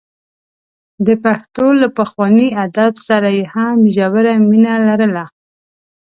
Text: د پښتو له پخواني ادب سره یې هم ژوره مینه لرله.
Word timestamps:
د 1.07 1.09
پښتو 1.23 1.65
له 1.81 1.87
پخواني 1.97 2.47
ادب 2.65 2.93
سره 3.07 3.27
یې 3.37 3.45
هم 3.53 3.77
ژوره 3.95 4.33
مینه 4.49 4.73
لرله. 4.87 5.25